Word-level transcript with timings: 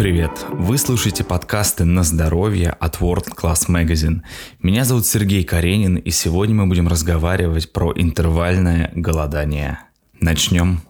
привет! 0.00 0.46
Вы 0.48 0.78
слушаете 0.78 1.24
подкасты 1.24 1.84
«На 1.84 2.04
здоровье» 2.04 2.70
от 2.70 3.02
World 3.02 3.34
Class 3.36 3.68
Magazine. 3.68 4.22
Меня 4.62 4.86
зовут 4.86 5.04
Сергей 5.04 5.44
Каренин, 5.44 5.96
и 5.96 6.10
сегодня 6.10 6.54
мы 6.54 6.66
будем 6.66 6.88
разговаривать 6.88 7.70
про 7.70 7.92
интервальное 7.94 8.90
голодание. 8.94 9.80
Начнем. 10.18 10.80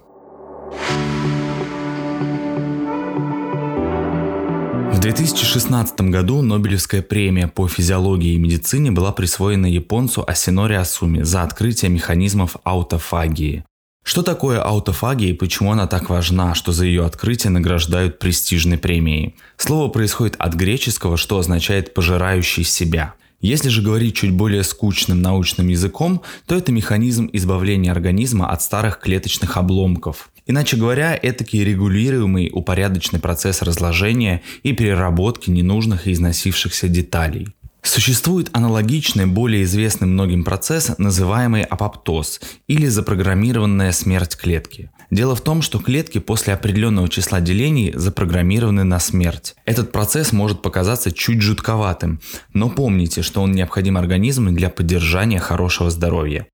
В 4.92 5.00
2016 5.00 6.00
году 6.02 6.40
Нобелевская 6.42 7.02
премия 7.02 7.48
по 7.48 7.66
физиологии 7.66 8.34
и 8.34 8.38
медицине 8.38 8.92
была 8.92 9.10
присвоена 9.10 9.66
японцу 9.66 10.22
Асинори 10.24 10.74
Асуми 10.74 11.22
за 11.22 11.42
открытие 11.42 11.90
механизмов 11.90 12.58
аутофагии. 12.62 13.64
Что 14.10 14.24
такое 14.24 14.60
аутофагия 14.60 15.28
и 15.28 15.34
почему 15.34 15.70
она 15.70 15.86
так 15.86 16.10
важна, 16.10 16.56
что 16.56 16.72
за 16.72 16.84
ее 16.84 17.06
открытие 17.06 17.52
награждают 17.52 18.18
престижной 18.18 18.76
премией? 18.76 19.36
Слово 19.56 19.88
происходит 19.88 20.34
от 20.36 20.54
греческого, 20.54 21.16
что 21.16 21.38
означает 21.38 21.94
«пожирающий 21.94 22.64
себя». 22.64 23.14
Если 23.40 23.68
же 23.68 23.82
говорить 23.82 24.16
чуть 24.16 24.32
более 24.32 24.64
скучным 24.64 25.22
научным 25.22 25.68
языком, 25.68 26.22
то 26.46 26.56
это 26.56 26.72
механизм 26.72 27.30
избавления 27.32 27.92
организма 27.92 28.50
от 28.50 28.62
старых 28.62 28.98
клеточных 28.98 29.56
обломков. 29.56 30.30
Иначе 30.44 30.76
говоря, 30.76 31.14
это 31.14 31.44
регулируемый 31.44 32.50
упорядоченный 32.52 33.20
процесс 33.20 33.62
разложения 33.62 34.42
и 34.64 34.72
переработки 34.72 35.50
ненужных 35.50 36.08
и 36.08 36.12
износившихся 36.14 36.88
деталей. 36.88 37.54
Существует 37.82 38.50
аналогичный, 38.52 39.26
более 39.26 39.62
известный 39.62 40.06
многим 40.06 40.44
процесс, 40.44 40.92
называемый 40.98 41.62
апоптоз 41.62 42.40
или 42.66 42.86
запрограммированная 42.86 43.92
смерть 43.92 44.36
клетки. 44.36 44.90
Дело 45.10 45.34
в 45.34 45.40
том, 45.40 45.60
что 45.62 45.80
клетки 45.80 46.18
после 46.18 46.54
определенного 46.54 47.08
числа 47.08 47.40
делений 47.40 47.92
запрограммированы 47.94 48.84
на 48.84 49.00
смерть. 49.00 49.56
Этот 49.64 49.92
процесс 49.92 50.32
может 50.32 50.62
показаться 50.62 51.10
чуть 51.10 51.42
жутковатым, 51.42 52.20
но 52.52 52.68
помните, 52.68 53.22
что 53.22 53.42
он 53.42 53.52
необходим 53.52 53.96
организму 53.96 54.52
для 54.52 54.68
поддержания 54.68 55.40
хорошего 55.40 55.90
здоровья. 55.90 56.46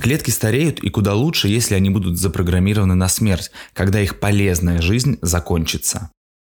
Клетки 0.00 0.30
стареют 0.30 0.80
и 0.80 0.90
куда 0.90 1.14
лучше, 1.14 1.48
если 1.48 1.74
они 1.74 1.90
будут 1.90 2.18
запрограммированы 2.18 2.94
на 2.94 3.08
смерть, 3.08 3.50
когда 3.72 4.00
их 4.00 4.20
полезная 4.20 4.82
жизнь 4.82 5.18
закончится. 5.22 6.10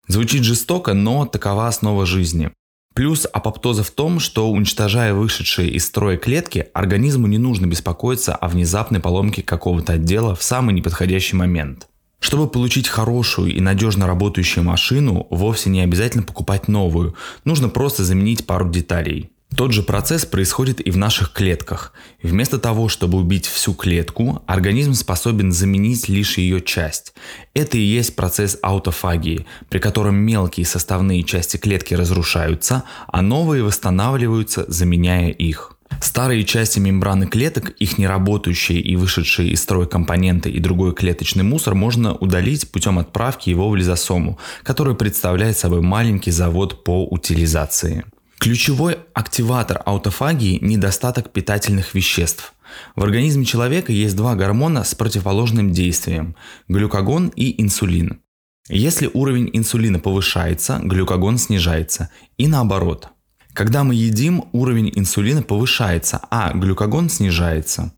Звучит 0.08 0.42
жестоко, 0.42 0.94
но 0.94 1.26
такова 1.26 1.68
основа 1.68 2.06
жизни. 2.06 2.50
Плюс 2.94 3.26
апоптоза 3.32 3.84
в 3.84 3.90
том, 3.90 4.18
что 4.18 4.50
уничтожая 4.50 5.14
вышедшие 5.14 5.70
из 5.70 5.86
строя 5.86 6.16
клетки, 6.16 6.68
организму 6.74 7.28
не 7.28 7.38
нужно 7.38 7.66
беспокоиться 7.66 8.34
о 8.34 8.48
внезапной 8.48 9.00
поломке 9.00 9.42
какого-то 9.42 9.92
отдела 9.94 10.34
в 10.34 10.42
самый 10.42 10.74
неподходящий 10.74 11.36
момент. 11.36 11.86
Чтобы 12.18 12.48
получить 12.48 12.88
хорошую 12.88 13.54
и 13.54 13.60
надежно 13.60 14.06
работающую 14.06 14.64
машину, 14.64 15.26
вовсе 15.30 15.70
не 15.70 15.80
обязательно 15.80 16.22
покупать 16.24 16.68
новую, 16.68 17.14
нужно 17.44 17.68
просто 17.68 18.04
заменить 18.04 18.46
пару 18.46 18.68
деталей. 18.68 19.30
Тот 19.56 19.72
же 19.72 19.82
процесс 19.82 20.24
происходит 20.24 20.80
и 20.80 20.90
в 20.90 20.96
наших 20.96 21.32
клетках. 21.32 21.92
Вместо 22.22 22.58
того, 22.58 22.88
чтобы 22.88 23.18
убить 23.18 23.46
всю 23.46 23.74
клетку, 23.74 24.42
организм 24.46 24.94
способен 24.94 25.52
заменить 25.52 26.08
лишь 26.08 26.38
ее 26.38 26.60
часть. 26.60 27.12
Это 27.52 27.76
и 27.76 27.82
есть 27.82 28.16
процесс 28.16 28.58
аутофагии, 28.62 29.46
при 29.68 29.78
котором 29.78 30.16
мелкие 30.16 30.64
составные 30.64 31.24
части 31.24 31.56
клетки 31.56 31.94
разрушаются, 31.94 32.84
а 33.08 33.22
новые 33.22 33.62
восстанавливаются, 33.62 34.64
заменяя 34.68 35.30
их. 35.30 35.76
Старые 36.00 36.44
части 36.44 36.78
мембраны 36.78 37.26
клеток, 37.26 37.70
их 37.70 37.98
неработающие 37.98 38.80
и 38.80 38.96
вышедшие 38.96 39.50
из 39.50 39.62
строя 39.62 39.86
компоненты 39.86 40.48
и 40.48 40.60
другой 40.60 40.94
клеточный 40.94 41.42
мусор 41.42 41.74
можно 41.74 42.14
удалить 42.14 42.70
путем 42.70 42.98
отправки 42.98 43.50
его 43.50 43.68
в 43.68 43.76
лизосому, 43.76 44.38
который 44.62 44.94
представляет 44.94 45.58
собой 45.58 45.82
маленький 45.82 46.30
завод 46.30 46.84
по 46.84 47.04
утилизации. 47.04 48.04
Ключевой 48.40 49.00
активатор 49.12 49.82
аутофагии– 49.84 50.58
недостаток 50.62 51.30
питательных 51.30 51.94
веществ. 51.94 52.54
В 52.96 53.02
организме 53.02 53.44
человека 53.44 53.92
есть 53.92 54.16
два 54.16 54.34
гормона 54.34 54.82
с 54.82 54.94
противоположным 54.94 55.72
действием– 55.72 56.34
глюкагон 56.68 57.28
и 57.36 57.60
инсулин. 57.60 58.22
Если 58.66 59.10
уровень 59.12 59.50
инсулина 59.52 59.98
повышается, 59.98 60.80
глюкагон 60.82 61.36
снижается. 61.36 62.08
И 62.38 62.46
наоборот. 62.46 63.08
Когда 63.52 63.84
мы 63.84 63.94
едим, 63.94 64.44
уровень 64.52 64.90
инсулина 64.94 65.42
повышается, 65.42 66.22
а 66.30 66.54
глюкагон 66.54 67.10
снижается. 67.10 67.92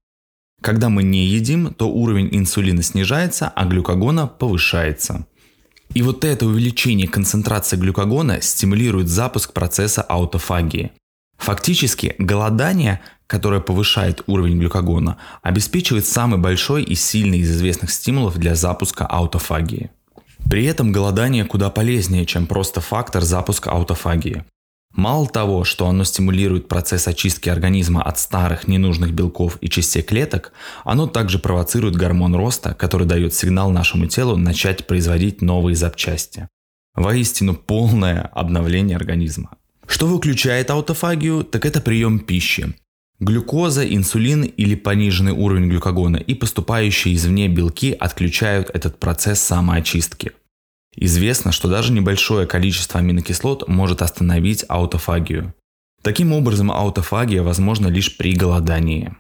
Когда 0.61 0.89
мы 0.89 1.05
не 1.05 1.25
едим, 1.25 1.73
то 1.73 1.89
уровень 1.89 2.29
инсулина 2.33 2.83
снижается, 2.83 3.49
а 3.49 3.65
глюкагона 3.65 4.27
повышается. 4.27 5.25
И 5.95 6.03
вот 6.03 6.25
это 6.25 6.47
увеличение 6.47 7.07
концентрации 7.07 7.77
глюкагона 7.77 8.41
стимулирует 8.41 9.09
запуск 9.09 9.53
процесса 9.53 10.03
аутофагии. 10.03 10.93
Фактически, 11.37 12.15
голодание, 12.19 13.01
которое 13.27 13.61
повышает 13.61 14.23
уровень 14.27 14.59
глюкагона, 14.59 15.19
обеспечивает 15.43 16.07
самый 16.07 16.39
большой 16.39 16.83
и 16.85 16.95
сильный 16.95 17.39
из 17.39 17.51
известных 17.51 17.91
стимулов 17.91 18.39
для 18.39 18.55
запуска 18.55 19.07
аутофагии. 19.07 19.91
При 20.49 20.65
этом 20.65 20.93
голодание 20.93 21.45
куда 21.45 21.69
полезнее, 21.69 22.27
чем 22.27 22.47
просто 22.47 22.81
фактор 22.81 23.23
запуска 23.23 23.71
аутофагии. 23.71 24.45
Мало 24.95 25.27
того, 25.27 25.65
что 25.65 25.87
оно 25.87 26.05
стимулирует 26.05 26.69
процесс 26.69 27.09
очистки 27.09 27.49
организма 27.49 28.03
от 28.03 28.19
старых 28.19 28.69
ненужных 28.69 29.13
белков 29.13 29.57
и 29.63 29.71
частей 29.71 30.03
клеток, 30.03 30.53
оно 30.85 31.07
также 31.07 31.39
провоцирует 31.39 31.97
гормон 31.97 32.35
роста, 32.35 32.75
который 32.75 33.07
дает 33.07 33.33
сигнал 33.35 33.71
нашему 33.71 34.07
телу 34.07 34.37
начать 34.37 34.87
производить 34.87 35.41
новые 35.41 35.77
запчасти. 35.77 36.49
Воистину 36.95 37.55
полное 37.55 38.21
обновление 38.35 38.97
организма. 38.97 39.57
Что 39.87 40.07
выключает 40.07 40.71
аутофагию, 40.71 41.43
так 41.43 41.65
это 41.65 41.81
прием 41.81 42.19
пищи. 42.19 42.75
Глюкоза, 43.19 43.87
инсулин 43.87 44.43
или 44.43 44.75
пониженный 44.75 45.33
уровень 45.33 45.69
глюкагона 45.69 46.17
и 46.17 46.35
поступающие 46.35 47.15
извне 47.15 47.49
белки 47.49 47.93
отключают 47.93 48.69
этот 48.75 48.99
процесс 48.99 49.41
самоочистки– 49.41 50.33
Известно, 50.95 51.53
что 51.53 51.69
даже 51.69 51.93
небольшое 51.93 52.47
количество 52.47 53.01
аминокислот 53.01 53.67
может 53.69 54.03
остановить 54.03 54.65
аутофагию. 54.69 55.55
Таким 56.03 56.33
образом, 56.33 56.71
аутофагия 56.71 57.43
возможна 57.43 57.87
лишь 57.87 58.17
при 58.17 58.35
голодании. 58.35 59.15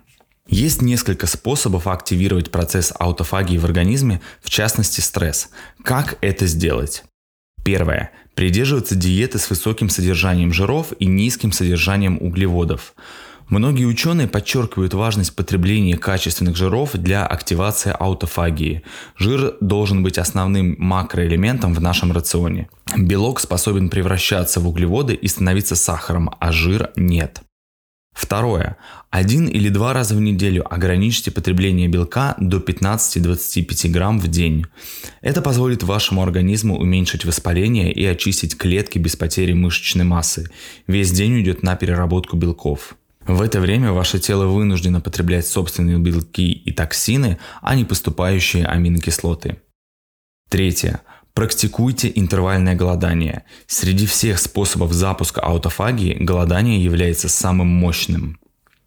Есть 0.48 0.82
несколько 0.82 1.26
способов 1.26 1.86
активировать 1.86 2.50
процесс 2.50 2.92
аутофагии 2.98 3.56
в 3.58 3.64
организме, 3.64 4.20
в 4.42 4.50
частности 4.50 5.00
стресс. 5.00 5.50
Как 5.82 6.18
это 6.20 6.46
сделать? 6.46 7.04
Первое. 7.64 8.10
Придерживаться 8.34 8.96
диеты 8.96 9.38
с 9.38 9.48
высоким 9.48 9.88
содержанием 9.88 10.52
жиров 10.52 10.92
и 10.98 11.06
низким 11.06 11.52
содержанием 11.52 12.18
углеводов. 12.20 12.94
Многие 13.52 13.84
ученые 13.84 14.28
подчеркивают 14.28 14.94
важность 14.94 15.36
потребления 15.36 15.98
качественных 15.98 16.56
жиров 16.56 16.92
для 16.94 17.26
активации 17.26 17.94
аутофагии. 17.94 18.82
Жир 19.18 19.58
должен 19.60 20.02
быть 20.02 20.16
основным 20.16 20.74
макроэлементом 20.78 21.74
в 21.74 21.80
нашем 21.82 22.12
рационе. 22.12 22.70
Белок 22.96 23.40
способен 23.40 23.90
превращаться 23.90 24.58
в 24.58 24.66
углеводы 24.66 25.12
и 25.12 25.28
становиться 25.28 25.76
сахаром, 25.76 26.34
а 26.40 26.50
жир 26.50 26.92
нет. 26.96 27.42
Второе. 28.14 28.78
Один 29.10 29.46
или 29.46 29.68
два 29.68 29.92
раза 29.92 30.14
в 30.14 30.20
неделю 30.22 30.64
ограничьте 30.72 31.30
потребление 31.30 31.88
белка 31.88 32.34
до 32.38 32.56
15-25 32.56 33.88
грамм 33.90 34.18
в 34.18 34.28
день. 34.28 34.64
Это 35.20 35.42
позволит 35.42 35.82
вашему 35.82 36.22
организму 36.22 36.78
уменьшить 36.78 37.26
воспаление 37.26 37.92
и 37.92 38.02
очистить 38.06 38.56
клетки 38.56 38.98
без 38.98 39.14
потери 39.14 39.52
мышечной 39.52 40.06
массы. 40.06 40.48
Весь 40.86 41.10
день 41.10 41.34
уйдет 41.34 41.62
на 41.62 41.76
переработку 41.76 42.38
белков. 42.38 42.96
В 43.32 43.40
это 43.40 43.62
время 43.62 43.92
ваше 43.92 44.18
тело 44.18 44.44
вынуждено 44.44 45.00
потреблять 45.00 45.46
собственные 45.46 45.96
белки 45.96 46.52
и 46.52 46.70
токсины, 46.70 47.38
а 47.62 47.74
не 47.74 47.86
поступающие 47.86 48.66
аминокислоты. 48.66 49.56
Третье. 50.50 51.00
Практикуйте 51.32 52.12
интервальное 52.14 52.74
голодание. 52.74 53.44
Среди 53.66 54.04
всех 54.04 54.38
способов 54.38 54.92
запуска 54.92 55.40
аутофагии 55.40 56.18
голодание 56.20 56.84
является 56.84 57.30
самым 57.30 57.68
мощным. 57.68 58.38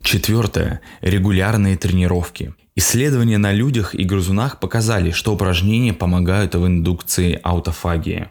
Четвертое. 0.04 0.82
Регулярные 1.02 1.76
тренировки. 1.76 2.54
Исследования 2.76 3.40
на 3.40 3.52
людях 3.52 3.96
и 3.96 4.04
грызунах 4.04 4.60
показали, 4.60 5.10
что 5.10 5.34
упражнения 5.34 5.94
помогают 5.94 6.54
в 6.54 6.68
индукции 6.68 7.40
аутофагии. 7.42 8.30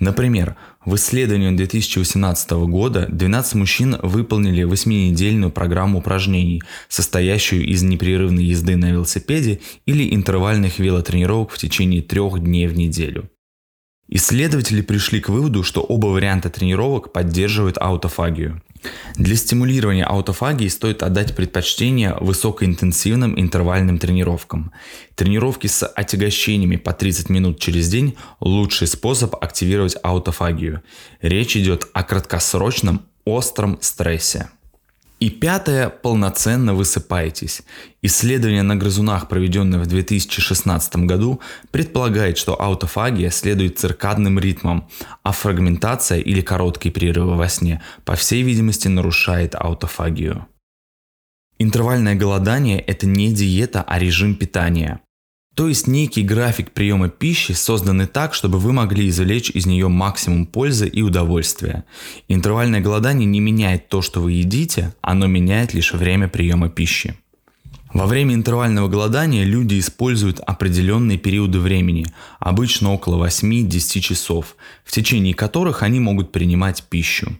Например, 0.00 0.56
в 0.84 0.96
исследовании 0.96 1.56
2018 1.56 2.50
года 2.50 3.06
12 3.10 3.54
мужчин 3.54 3.96
выполнили 4.02 4.64
8-недельную 4.64 5.50
программу 5.52 6.00
упражнений, 6.00 6.62
состоящую 6.88 7.64
из 7.64 7.84
непрерывной 7.84 8.44
езды 8.44 8.76
на 8.76 8.90
велосипеде 8.90 9.60
или 9.86 10.12
интервальных 10.14 10.80
велотренировок 10.80 11.52
в 11.52 11.58
течение 11.58 12.02
трех 12.02 12.40
дней 12.40 12.66
в 12.66 12.76
неделю. 12.76 13.30
Исследователи 14.08 14.82
пришли 14.82 15.20
к 15.20 15.28
выводу, 15.28 15.62
что 15.62 15.80
оба 15.80 16.06
варианта 16.06 16.50
тренировок 16.50 17.12
поддерживают 17.12 17.78
аутофагию. 17.78 18.62
Для 19.16 19.36
стимулирования 19.36 20.04
аутофагии 20.04 20.68
стоит 20.68 21.02
отдать 21.02 21.36
предпочтение 21.36 22.16
высокоинтенсивным 22.20 23.38
интервальным 23.38 23.98
тренировкам. 23.98 24.72
Тренировки 25.14 25.66
с 25.66 25.86
отягощениями 25.86 26.76
по 26.76 26.92
30 26.92 27.28
минут 27.28 27.60
через 27.60 27.88
день– 27.88 28.16
лучший 28.40 28.86
способ 28.86 29.36
активировать 29.42 29.96
аутофагию. 30.02 30.82
Речь 31.20 31.56
идет 31.56 31.86
о 31.92 32.02
краткосрочном 32.02 33.02
остром 33.24 33.78
стрессе. 33.80 34.50
И 35.24 35.30
пятое– 35.30 35.88
полноценно 36.02 36.74
высыпаетесь. 36.74 37.62
Исследование 38.02 38.62
на 38.62 38.76
грызунах, 38.76 39.26
проведенное 39.26 39.78
в 39.78 39.86
2016 39.86 40.96
году, 40.96 41.40
предполагает, 41.70 42.36
что 42.36 42.60
аутофагия 42.60 43.30
следует 43.30 43.78
циркадным 43.78 44.38
ритмам, 44.38 44.86
а 45.22 45.32
фрагментация 45.32 46.18
или 46.18 46.42
короткие 46.42 46.92
перерывы 46.92 47.36
во 47.36 47.48
сне, 47.48 47.82
по 48.04 48.16
всей 48.16 48.42
видимости, 48.42 48.88
нарушает 48.88 49.54
аутофагию. 49.54 50.46
Интервальное 51.58 52.16
голодание– 52.16 52.78
это 52.86 53.06
не 53.06 53.32
диета, 53.32 53.82
а 53.82 53.98
режим 53.98 54.34
питания. 54.34 55.00
То 55.54 55.68
есть 55.68 55.86
некий 55.86 56.22
график 56.22 56.72
приема 56.72 57.08
пищи, 57.08 57.52
созданный 57.52 58.06
так, 58.06 58.34
чтобы 58.34 58.58
вы 58.58 58.72
могли 58.72 59.08
извлечь 59.08 59.50
из 59.50 59.66
нее 59.66 59.86
максимум 59.88 60.46
пользы 60.46 60.88
и 60.88 61.00
удовольствия. 61.00 61.84
Интервальное 62.26 62.80
голодание 62.80 63.26
не 63.26 63.38
меняет 63.38 63.88
то, 63.88 64.02
что 64.02 64.20
вы 64.20 64.32
едите, 64.32 64.94
оно 65.00 65.28
меняет 65.28 65.72
лишь 65.72 65.92
время 65.92 66.26
приема 66.26 66.68
пищи. 66.68 67.14
Во 67.92 68.06
время 68.06 68.34
интервального 68.34 68.88
голодания 68.88 69.44
люди 69.44 69.78
используют 69.78 70.40
определенные 70.40 71.16
периоды 71.16 71.60
времени, 71.60 72.06
обычно 72.40 72.92
около 72.92 73.24
8-10 73.24 74.00
часов, 74.00 74.56
в 74.84 74.90
течение 74.90 75.32
которых 75.32 75.84
они 75.84 76.00
могут 76.00 76.32
принимать 76.32 76.82
пищу. 76.90 77.38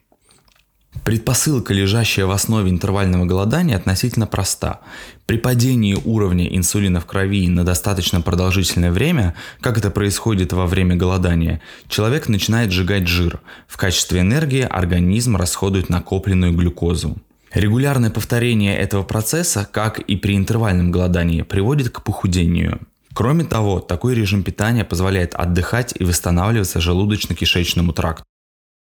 Предпосылка, 1.03 1.75
лежащая 1.75 2.25
в 2.25 2.31
основе 2.31 2.71
интервального 2.71 3.25
голодания, 3.27 3.77
относительно 3.77 4.27
проста. 4.27 4.81
При 5.27 5.37
падении 5.37 5.99
уровня 6.05 6.47
инсулина 6.57 7.01
в 7.01 7.07
крови 7.07 7.49
на 7.49 7.65
достаточно 7.65 8.21
продолжительное 8.21 8.93
время, 8.93 9.35
как 9.61 9.77
это 9.77 9.91
происходит 9.91 10.53
во 10.53 10.67
время 10.67 10.97
голодания, 10.97 11.61
человек 11.89 12.29
начинает 12.29 12.73
сжигать 12.73 13.07
жир. 13.07 13.41
В 13.67 13.77
качестве 13.77 14.21
энергии 14.21 14.63
организм 14.63 15.37
расходует 15.37 15.91
накопленную 15.91 16.55
глюкозу. 16.55 17.19
Регулярное 17.53 18.11
повторение 18.11 18.77
этого 18.77 19.03
процесса, 19.03 19.69
как 19.71 19.99
и 19.99 20.17
при 20.17 20.37
интервальном 20.37 20.91
голодании, 20.91 21.43
приводит 21.43 21.91
к 21.91 22.03
похудению. 22.03 22.81
Кроме 23.13 23.45
того, 23.45 23.79
такой 23.79 24.15
режим 24.15 24.43
питания 24.43 24.85
позволяет 24.85 25.35
отдыхать 25.35 25.95
и 25.97 26.03
восстанавливаться 26.05 26.81
желудочно-кишечному 26.81 27.93
тракту. 27.93 28.25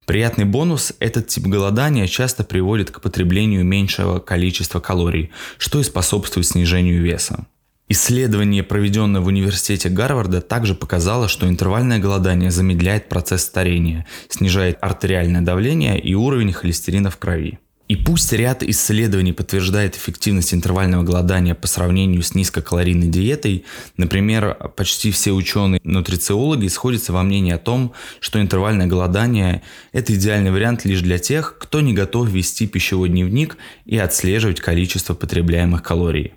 Приятный 0.06 0.46
бонус– 0.46 0.94
этот 1.00 1.28
тип 1.28 1.48
голодания 1.48 2.06
часто 2.06 2.44
приводит 2.44 2.92
к 2.92 3.02
потреблению 3.02 3.66
меньшего 3.66 4.20
количества 4.20 4.80
калорий, 4.80 5.32
что 5.58 5.80
и 5.80 5.84
способствует 5.84 6.46
снижению 6.46 7.02
веса. 7.02 7.48
Исследование, 7.88 8.64
проведенное 8.64 9.22
в 9.22 9.28
университете 9.28 9.90
Гарварда, 9.90 10.42
также 10.42 10.76
показало, 10.76 11.28
что 11.28 11.48
интервальное 11.48 12.00
голодание 12.00 12.52
замедляет 12.52 13.10
процесс 13.10 13.44
старения, 13.44 14.06
снижает 14.30 14.78
артериальное 14.82 15.42
давление 15.42 16.00
и 16.00 16.14
уровень 16.14 16.54
холестерина 16.54 17.10
в 17.10 17.18
крови. 17.18 17.60
И 17.88 17.96
пусть 17.96 18.34
ряд 18.34 18.64
исследований 18.64 19.32
подтверждает 19.32 19.96
эффективность 19.96 20.54
интервального 20.56 21.04
голодания 21.04 21.54
по 21.54 21.68
сравнению 21.68 22.24
с 22.24 22.34
низкокалорийной 22.34 23.10
диетой, 23.10 23.64
например, 23.98 24.58
почти 24.76 25.12
все 25.12 25.32
ученые-нутрициологи 25.34 26.68
сходятся 26.68 27.14
во 27.14 27.22
мнении 27.22 27.54
о 27.54 27.60
том, 27.60 27.94
что 28.20 28.42
интервальное 28.42 28.88
голодание– 28.88 29.62
это 29.92 30.16
идеальный 30.16 30.52
вариант 30.52 30.84
лишь 30.86 31.02
для 31.02 31.20
тех, 31.20 31.58
кто 31.60 31.82
не 31.82 31.94
готов 31.94 32.28
вести 32.30 32.66
пищевой 32.66 33.10
дневник 33.10 33.58
и 33.86 33.98
отслеживать 33.98 34.62
количество 34.62 35.14
потребляемых 35.14 35.84
калорий. 35.84 36.34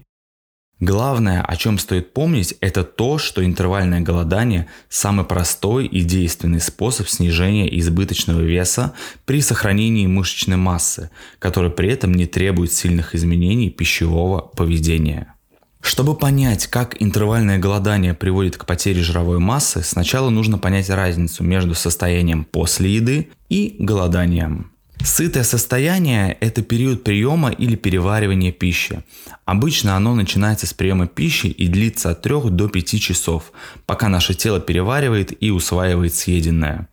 Главное, 0.80 1.42
о 1.42 1.56
чем 1.56 1.76
стоит 1.76 2.12
помнить, 2.12 2.54
это 2.60 2.84
то, 2.84 3.18
что 3.18 3.44
интервальное 3.44 4.00
голодание– 4.00 4.68
самый 4.88 5.26
простой 5.26 5.86
и 5.86 6.02
действенный 6.02 6.60
способ 6.60 7.08
снижения 7.08 7.66
избыточного 7.80 8.40
веса 8.40 8.94
при 9.26 9.40
сохранении 9.40 10.06
мышечной 10.06 10.56
массы, 10.56 11.10
который 11.40 11.72
при 11.72 11.90
этом 11.90 12.14
не 12.14 12.26
требует 12.26 12.72
сильных 12.72 13.16
изменений 13.16 13.70
пищевого 13.70 14.40
поведения. 14.40 15.34
Чтобы 15.80 16.16
понять, 16.16 16.68
как 16.68 17.00
интервальное 17.02 17.58
голодание 17.58 18.14
приводит 18.14 18.56
к 18.56 18.64
потере 18.64 19.02
жировой 19.02 19.40
массы, 19.40 19.82
сначала 19.82 20.30
нужно 20.30 20.58
понять 20.58 20.90
разницу 20.90 21.42
между 21.42 21.74
состоянием 21.74 22.44
после 22.44 22.94
еды 22.94 23.30
и 23.48 23.74
голоданием. 23.80 24.72
Сытое 25.04 25.44
состояние– 25.44 26.36
это 26.40 26.62
период 26.62 27.04
приема 27.04 27.50
или 27.50 27.76
переваривания 27.76 28.52
пищи. 28.52 29.02
Обычно 29.44 29.96
оно 29.96 30.14
начинается 30.14 30.66
с 30.66 30.74
приема 30.74 31.06
пищи 31.06 31.46
и 31.46 31.68
длится 31.68 32.10
от 32.10 32.22
3 32.22 32.50
до 32.50 32.68
5 32.68 33.00
часов, 33.00 33.52
пока 33.86 34.08
наше 34.08 34.34
тело 34.34 34.60
переваривает 34.60 35.32
и 35.42 35.50
усваивает 35.50 36.14
съеденное. 36.14 36.88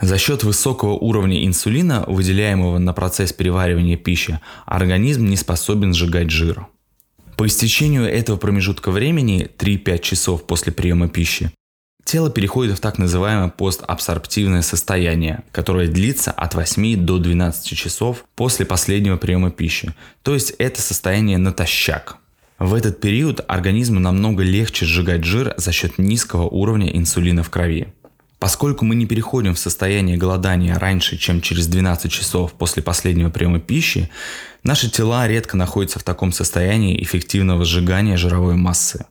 За 0.00 0.18
счет 0.18 0.44
высокого 0.44 0.92
уровня 0.92 1.46
инсулина, 1.46 2.04
выделяемого 2.06 2.78
на 2.78 2.92
процесс 2.92 3.32
переваривания 3.32 3.96
пищи, 3.96 4.40
организм 4.66 5.24
не 5.24 5.36
способен 5.36 5.94
сжигать 5.94 6.30
жир. 6.30 6.66
По 7.36 7.46
истечению 7.46 8.04
этого 8.04 8.36
промежутка 8.36 8.90
времени, 8.90 9.50
3-5 9.58 9.98
часов 10.00 10.46
после 10.46 10.72
приема 10.72 11.08
пищи, 11.08 11.50
Тело 12.06 12.30
переходит 12.30 12.78
в 12.78 12.80
так 12.80 12.98
называемое 12.98 13.48
постабсорбтивное 13.48 14.62
состояние, 14.62 15.42
которое 15.50 15.88
длится 15.88 16.30
от 16.30 16.54
8 16.54 17.04
до 17.04 17.18
12 17.18 17.76
часов 17.76 18.24
после 18.36 18.64
последнего 18.64 19.16
приема 19.16 19.50
пищи. 19.50 19.92
То 20.22 20.34
есть 20.34 20.54
это 20.58 20.80
состояние 20.80 21.36
натощак. 21.38 22.18
В 22.60 22.74
этот 22.74 23.00
период 23.00 23.44
организму 23.48 23.98
намного 23.98 24.44
легче 24.44 24.86
сжигать 24.86 25.24
жир 25.24 25.54
за 25.56 25.72
счет 25.72 25.98
низкого 25.98 26.44
уровня 26.44 26.96
инсулина 26.96 27.42
в 27.42 27.50
крови. 27.50 27.88
Поскольку 28.38 28.84
мы 28.84 28.94
не 28.94 29.06
переходим 29.06 29.54
в 29.54 29.58
состояние 29.58 30.16
голодания 30.16 30.78
раньше, 30.78 31.18
чем 31.18 31.40
через 31.40 31.66
12 31.66 32.12
часов 32.12 32.52
после 32.52 32.84
последнего 32.84 33.30
приема 33.30 33.58
пищи, 33.58 34.08
наши 34.62 34.88
тела 34.88 35.26
редко 35.26 35.56
находятся 35.56 35.98
в 35.98 36.04
таком 36.04 36.30
состоянии 36.30 37.02
эффективного 37.02 37.64
сжигания 37.64 38.16
жировой 38.16 38.54
массы. 38.54 39.06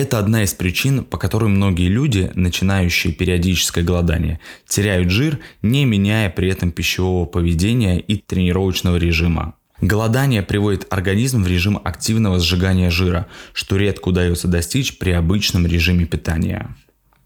Это 0.00 0.18
одна 0.18 0.44
из 0.44 0.54
причин, 0.54 1.04
по 1.04 1.18
которой 1.18 1.50
многие 1.50 1.88
люди, 1.88 2.32
начинающие 2.34 3.12
периодическое 3.12 3.84
голодание, 3.84 4.40
теряют 4.66 5.10
жир, 5.10 5.40
не 5.60 5.84
меняя 5.84 6.30
при 6.30 6.48
этом 6.48 6.72
пищевого 6.72 7.26
поведения 7.26 8.00
и 8.00 8.16
тренировочного 8.16 8.96
режима. 8.96 9.56
Голодание 9.82 10.42
приводит 10.42 10.86
организм 10.88 11.42
в 11.42 11.46
режим 11.46 11.78
активного 11.84 12.40
сжигания 12.40 12.88
жира, 12.88 13.26
что 13.52 13.76
редко 13.76 14.08
удается 14.08 14.48
достичь 14.48 14.96
при 14.96 15.10
обычном 15.10 15.66
режиме 15.66 16.06
питания. 16.06 16.74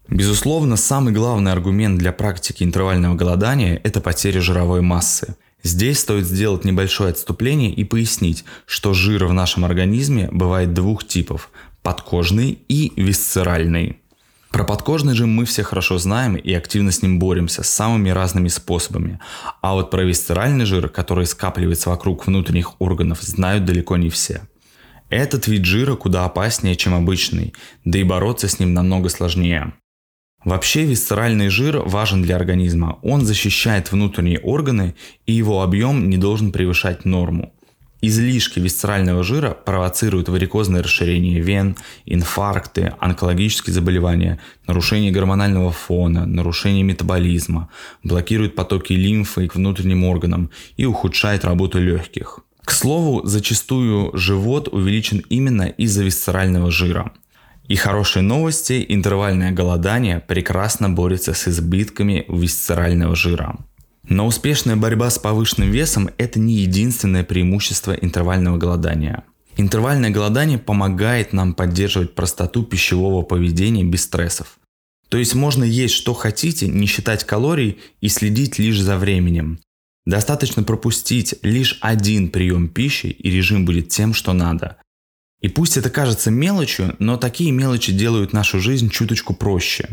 Безусловно, 0.09 0.75
самый 0.75 1.13
главный 1.13 1.53
аргумент 1.53 1.97
для 1.97 2.11
практики 2.11 2.63
интервального 2.63 3.15
голодания– 3.15 3.79
это 3.85 4.01
потеря 4.01 4.41
жировой 4.41 4.81
массы. 4.81 5.37
Здесь 5.65 5.97
стоит 5.97 6.27
сделать 6.27 6.63
небольшое 6.63 7.09
отступление 7.09 7.71
и 7.71 7.83
пояснить, 7.83 8.45
что 8.67 8.93
жир 8.93 9.25
в 9.25 9.33
нашем 9.33 9.65
организме 9.65 10.29
бывает 10.31 10.73
двух 10.75 11.07
типов 11.07 11.49
подкожный 11.85 12.57
и 12.67 12.91
висцеральный. 12.95 13.99
Про 14.49 14.63
подкожный 14.63 15.13
же 15.13 15.27
мы 15.27 15.45
все 15.45 15.61
хорошо 15.61 15.99
знаем 15.99 16.35
и 16.35 16.51
активно 16.51 16.91
с 16.91 17.03
ним 17.03 17.19
боремся 17.19 17.61
самыми 17.61 18.09
разными 18.09 18.47
способами. 18.47 19.19
А 19.61 19.75
вот 19.75 19.91
про 19.91 20.03
висцеральный 20.03 20.65
жир, 20.65 20.89
который 20.89 21.27
скапливается 21.27 21.91
вокруг 21.91 22.25
внутренних 22.25 22.81
органов, 22.81 23.21
знают 23.21 23.65
далеко 23.65 23.97
не 23.97 24.09
все. 24.09 24.41
Этот 25.11 25.45
вид 25.45 25.63
жира 25.65 25.95
куда 25.95 26.25
опаснее, 26.25 26.75
чем 26.75 26.95
обычный, 26.95 27.53
да 27.83 27.99
и 27.99 28.03
бороться 28.03 28.47
с 28.47 28.57
ним 28.59 28.73
намного 28.73 29.09
сложнее. 29.09 29.73
Вообще 30.43 30.85
висцеральный 30.85 31.49
жир 31.49 31.83
важен 31.85 32.23
для 32.23 32.35
организма. 32.35 32.97
Он 33.03 33.25
защищает 33.25 33.91
внутренние 33.91 34.39
органы, 34.39 34.95
и 35.27 35.33
его 35.33 35.61
объем 35.61 36.09
не 36.09 36.17
должен 36.17 36.51
превышать 36.51 37.05
норму. 37.05 37.54
Излишки 38.07 38.59
висцерального 38.59 39.23
жира 39.23 39.57
провоцируют 39.65 40.29
варикозное 40.29 40.83
расширение 40.83 41.39
вен, 41.39 41.75
инфаркты, 42.05 42.93
онкологические 42.99 43.73
заболевания, 43.73 44.39
нарушение 44.67 45.11
гормонального 45.11 45.71
фона, 45.71 46.27
нарушение 46.27 46.83
метаболизма, 46.83 47.69
блокируют 48.03 48.53
потоки 48.55 48.93
лимфы 48.93 49.47
к 49.47 49.55
внутренним 49.55 50.03
органам 50.03 50.51
и 50.77 50.85
ухудшает 50.85 51.45
работу 51.45 51.79
легких. 51.79 52.41
К 52.63 52.69
слову, 52.73 53.25
зачастую 53.25 54.15
живот 54.15 54.67
увеличен 54.71 55.23
именно 55.29 55.63
из-за 55.63 56.03
висцерального 56.03 56.69
жира. 56.69 57.11
И 57.67 57.75
хорошие 57.75 58.21
новости, 58.21 58.85
интервальное 58.87 59.51
голодание 59.51 60.19
прекрасно 60.19 60.91
борется 60.91 61.33
с 61.33 61.47
избытками 61.47 62.23
висцерального 62.27 63.15
жира. 63.15 63.57
Но 64.07 64.27
успешная 64.27 64.75
борьба 64.75 65.09
с 65.09 65.17
повышенным 65.17 65.71
весом– 65.71 66.09
это 66.17 66.39
не 66.39 66.55
единственное 66.55 67.23
преимущество 67.23 67.93
интервального 67.93 68.57
голодания. 68.57 69.23
Интервальное 69.57 70.09
голодание 70.09 70.59
помогает 70.59 71.33
нам 71.33 71.53
поддерживать 71.53 72.13
простоту 72.13 72.63
пищевого 72.63 73.23
поведения 73.23 73.83
без 73.83 74.03
стрессов. 74.03 74.59
То 75.09 75.17
есть 75.17 75.33
можно 75.33 75.63
есть 75.63 75.93
что 75.93 76.13
хотите, 76.13 76.67
не 76.67 76.87
считать 76.87 77.23
калорий 77.23 77.79
и 78.01 78.09
следить 78.09 78.59
лишь 78.59 78.79
за 78.79 78.97
временем. 78.97 79.59
Достаточно 80.05 80.61
пропустить 80.61 81.35
лишь 81.41 81.79
один 81.81 82.29
прием 82.29 82.67
пищи, 82.67 83.07
и 83.07 83.31
режим 83.31 83.65
будет 83.65 83.89
тем, 83.89 84.13
что 84.13 84.33
надо. 84.33 84.77
И 85.41 85.47
пусть 85.47 85.77
это 85.77 85.89
кажется 85.89 86.31
мелочью, 86.31 86.95
но 86.99 87.17
такие 87.17 87.51
мелочи 87.51 87.91
делают 87.91 88.33
нашу 88.33 88.59
жизнь 88.59 88.89
чуточку 88.89 89.33
проще. 89.33 89.89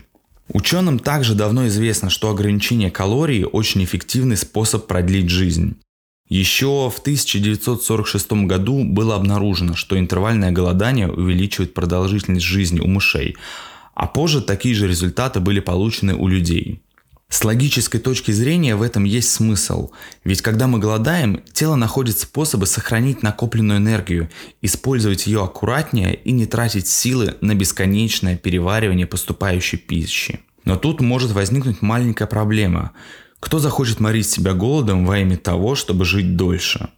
Ученым 0.49 0.99
также 0.99 1.35
давно 1.35 1.67
известно, 1.69 2.11
что 2.11 2.31
ограничение 2.31 2.91
калорий– 2.91 3.45
очень 3.53 3.85
эффективный 3.85 4.37
способ 4.37 4.87
продлить 4.87 5.31
жизнь. 5.31 5.77
Еще 6.29 6.91
в 6.91 6.99
1946 6.99 8.33
году 8.47 8.85
было 8.85 9.17
обнаружено, 9.17 9.75
что 9.75 9.99
интервальное 9.99 10.51
голодание 10.51 11.11
увеличивает 11.11 11.75
продолжительность 11.75 12.45
жизни 12.45 12.81
у 12.81 12.87
мышей, 12.87 13.37
а 13.95 14.07
позже 14.07 14.41
такие 14.41 14.75
же 14.75 14.89
результаты 14.89 15.41
были 15.41 15.61
получены 15.61 16.15
у 16.15 16.27
людей. 16.27 16.81
С 17.33 17.45
логической 17.45 17.99
точки 17.99 18.31
зрения 18.31 18.77
в 18.77 18.83
этом 18.83 19.05
есть 19.05 19.33
смысл, 19.33 19.91
ведь 20.23 20.43
когда 20.43 20.67
мы 20.67 20.79
голодаем, 20.79 21.41
тело 21.55 21.77
находит 21.77 22.19
способы 22.19 22.67
сохранить 22.67 23.23
накопленную 23.23 23.79
энергию, 23.79 24.29
использовать 24.61 25.27
ее 25.27 25.43
аккуратнее 25.43 26.15
и 26.15 26.31
не 26.31 26.45
тратить 26.45 26.89
силы 26.89 27.37
на 27.41 27.55
бесконечное 27.55 28.37
переваривание 28.37 29.07
поступающей 29.07 29.79
пищи. 29.79 30.41
Но 30.67 30.77
тут 30.77 31.01
может 31.01 31.33
возникнуть 31.33 31.81
маленькая 31.81 32.27
проблема. 32.27 32.93
Кто 33.41 33.59
захочет 33.59 33.99
морить 33.99 34.29
себя 34.29 34.53
голодом 34.53 35.07
во 35.07 35.19
имя 35.19 35.39
того, 35.39 35.75
чтобы 35.75 36.05
жить 36.05 36.37
дольше? 36.37 36.91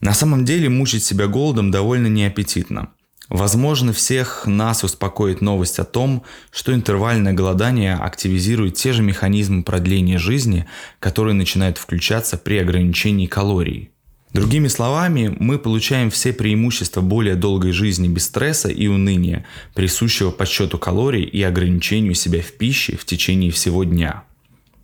На 0.00 0.14
самом 0.14 0.46
деле 0.46 0.70
мучить 0.70 1.04
себя 1.04 1.26
голодом 1.26 1.70
довольно 1.70 2.06
неаппетитно– 2.06 2.88
Возможно, 3.32 3.94
всех 3.94 4.42
нас 4.44 4.84
успокоит 4.84 5.40
новость 5.40 5.78
о 5.78 5.84
том, 5.84 6.22
что 6.50 6.74
интервальное 6.74 7.32
голодание 7.32 7.94
активизирует 7.94 8.74
те 8.74 8.92
же 8.92 9.02
механизмы 9.02 9.62
продления 9.62 10.18
жизни, 10.18 10.66
которые 11.00 11.32
начинают 11.32 11.78
включаться 11.78 12.36
при 12.36 12.58
ограничении 12.58 13.24
калорий. 13.24 13.90
Другими 14.34 14.68
словами, 14.68 15.34
мы 15.40 15.58
получаем 15.58 16.10
все 16.10 16.34
преимущества 16.34 17.00
более 17.00 17.34
долгой 17.34 17.72
жизни 17.72 18.06
без 18.06 18.26
стресса 18.26 18.68
и 18.68 18.86
уныния, 18.86 19.46
присущего 19.72 20.30
подсчету 20.30 20.76
калорий 20.76 21.24
и 21.24 21.42
ограничению 21.42 22.14
себя 22.14 22.42
в 22.42 22.52
пище 22.52 22.98
в 22.98 23.06
течение 23.06 23.50
всего 23.50 23.84
дня. 23.84 24.24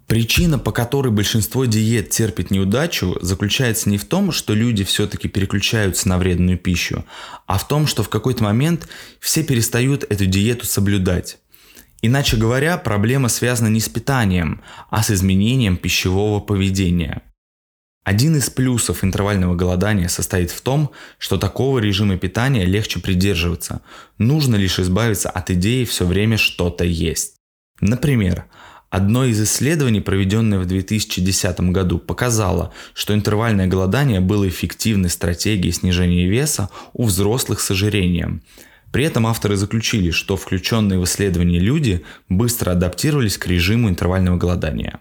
Причина, 0.09 0.59
по 0.59 0.73
которой 0.73 1.13
большинство 1.13 1.67
диет 1.67 2.09
терпит 2.09 2.51
неудачу, 2.51 3.19
заключается 3.21 3.91
не 3.91 3.99
в 3.99 4.07
том, 4.07 4.33
что 4.33 4.55
люди 4.55 4.83
все-таки 4.83 5.29
переключаются 5.29 6.09
на 6.09 6.17
вредную 6.17 6.57
пищу, 6.57 7.05
а 7.47 7.59
в 7.59 7.69
том, 7.69 7.87
что 7.87 8.03
в 8.03 8.09
какой-то 8.09 8.43
момент 8.43 8.89
все 9.21 9.45
перестают 9.45 10.05
эту 10.05 10.25
диету 10.25 10.65
соблюдать. 10.65 11.37
Иначе 12.01 12.39
говоря, 12.39 12.79
проблема 12.79 13.29
связана 13.29 13.69
не 13.69 13.81
с 13.81 13.89
питанием, 13.91 14.63
а 14.89 15.03
с 15.03 15.11
изменением 15.11 15.77
пищевого 15.77 16.41
поведения. 16.41 17.21
Один 18.03 18.35
из 18.35 18.49
плюсов 18.49 19.05
интервального 19.05 19.55
голодания 19.57 20.09
состоит 20.09 20.51
в 20.51 20.63
том, 20.63 20.91
что 21.19 21.37
такого 21.37 21.81
режима 21.81 22.17
питания 22.17 22.65
легче 22.65 22.99
придерживаться. 23.01 23.83
Нужно 24.17 24.57
лишь 24.57 24.79
избавиться 24.79 25.29
от 25.29 25.51
идеи 25.51 25.85
все 25.85 26.07
время 26.07 26.39
что-то 26.39 26.85
есть. 26.85 27.35
Например, 27.83 28.47
Одно 28.91 29.27
из 29.27 29.39
исследований, 29.43 30.01
проведенное 30.01 30.59
в 30.59 30.67
2010 30.67 31.61
году, 31.73 31.99
показало, 31.99 32.73
что 32.95 33.13
интервальное 33.13 33.67
голодание 33.67 34.21
было 34.21 34.49
эффективной 34.49 35.11
стратегией 35.11 35.73
снижения 35.73 36.27
веса 36.27 36.71
у 36.95 37.05
взрослых 37.05 37.61
с 37.61 37.71
ожирением. 37.71 38.43
При 38.91 39.05
этом 39.05 39.27
авторы 39.27 39.57
заключили, 39.57 40.11
что 40.11 40.39
включенные 40.39 40.99
в 40.99 41.05
исследование 41.05 41.61
люди 41.61 42.03
быстро 42.31 42.73
адаптировались 42.73 43.37
к 43.37 43.47
режиму 43.47 43.91
интервального 43.91 44.39
голодания. 44.39 45.01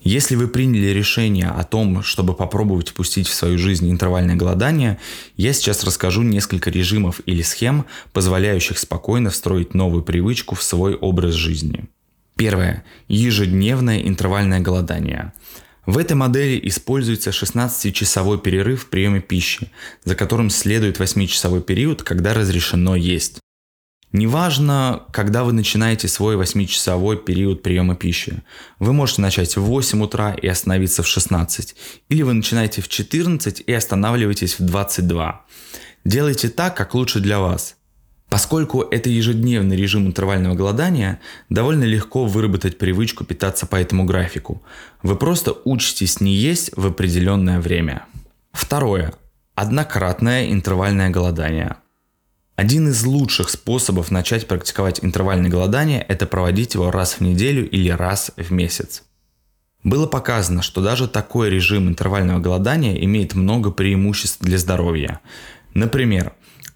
Если 0.00 0.34
вы 0.34 0.48
приняли 0.48 0.88
решение 0.88 1.48
о 1.48 1.62
том, 1.64 2.02
чтобы 2.02 2.34
попробовать 2.34 2.90
впустить 2.90 3.28
в 3.28 3.34
свою 3.34 3.56
жизнь 3.56 3.90
интервальное 3.90 4.34
голодание, 4.34 4.98
я 5.36 5.54
сейчас 5.54 5.84
расскажу 5.84 6.22
несколько 6.22 6.70
режимов 6.70 7.20
или 7.24 7.40
схем, 7.40 7.86
позволяющих 8.12 8.78
спокойно 8.78 9.30
встроить 9.30 9.72
новую 9.72 10.02
привычку 10.02 10.54
в 10.54 10.62
свой 10.62 10.96
образ 10.96 11.34
жизни. 11.34 11.88
Первое. 12.42 12.82
Ежедневное 13.06 14.00
интервальное 14.00 14.58
голодание. 14.58 15.32
В 15.86 15.96
этой 15.96 16.14
модели 16.14 16.58
используется 16.68 17.30
16-часовой 17.30 18.40
перерыв 18.40 18.82
в 18.82 18.86
приеме 18.88 19.20
пищи, 19.20 19.70
за 20.02 20.16
которым 20.16 20.50
следует 20.50 20.98
8-часовой 20.98 21.62
период, 21.62 22.02
когда 22.02 22.34
разрешено 22.34 22.96
есть. 22.96 23.38
Неважно, 24.10 25.04
когда 25.12 25.44
вы 25.44 25.52
начинаете 25.52 26.08
свой 26.08 26.34
8-часовой 26.34 27.16
период 27.16 27.62
приема 27.62 27.94
пищи. 27.94 28.42
Вы 28.80 28.92
можете 28.92 29.22
начать 29.22 29.56
в 29.56 29.60
8 29.60 30.02
утра 30.02 30.34
и 30.34 30.48
остановиться 30.48 31.04
в 31.04 31.06
16, 31.06 31.76
или 32.08 32.22
вы 32.22 32.32
начинаете 32.32 32.82
в 32.82 32.88
14 32.88 33.62
и 33.64 33.72
останавливаетесь 33.72 34.58
в 34.58 34.64
22. 34.64 35.46
Делайте 36.04 36.48
так, 36.48 36.76
как 36.76 36.96
лучше 36.96 37.20
для 37.20 37.38
вас– 37.38 37.76
Поскольку 38.32 38.80
это 38.80 39.10
ежедневный 39.10 39.76
режим 39.76 40.06
интервального 40.06 40.54
голодания, 40.54 41.20
довольно 41.50 41.84
легко 41.84 42.24
выработать 42.24 42.78
привычку 42.78 43.24
питаться 43.24 43.66
по 43.66 43.76
этому 43.76 44.04
графику. 44.04 44.62
Вы 45.02 45.16
просто 45.16 45.54
учитесь 45.66 46.18
не 46.18 46.32
есть 46.32 46.70
в 46.74 46.86
определенное 46.86 47.60
время. 47.60 48.06
Второе. 48.50 49.12
Однократное 49.54 50.50
интервальное 50.50 51.10
голодание. 51.10 51.76
Один 52.56 52.88
из 52.88 53.04
лучших 53.04 53.50
способов 53.50 54.10
начать 54.10 54.48
практиковать 54.48 55.04
интервальное 55.04 55.50
голодание– 55.50 56.00
это 56.08 56.24
проводить 56.26 56.72
его 56.72 56.90
раз 56.90 57.16
в 57.16 57.20
неделю 57.20 57.68
или 57.68 57.90
раз 57.90 58.32
в 58.38 58.50
месяц. 58.50 59.02
Было 59.84 60.06
показано, 60.06 60.62
что 60.62 60.80
даже 60.80 61.06
такой 61.06 61.50
режим 61.50 61.86
интервального 61.86 62.38
голодания 62.38 62.96
имеет 63.04 63.34
много 63.34 63.70
преимуществ 63.70 64.40
для 64.40 64.56
здоровья. 64.56 65.20
Например, 65.74 66.32